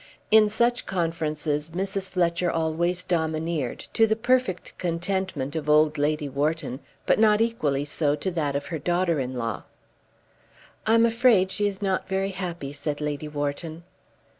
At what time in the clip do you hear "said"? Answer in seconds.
12.73-12.99